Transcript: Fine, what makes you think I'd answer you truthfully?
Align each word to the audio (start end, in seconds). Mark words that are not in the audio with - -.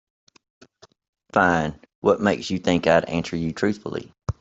Fine, 1.31 1.79
what 1.99 2.19
makes 2.19 2.49
you 2.49 2.57
think 2.57 2.87
I'd 2.87 3.05
answer 3.05 3.35
you 3.35 3.53
truthfully? 3.53 4.11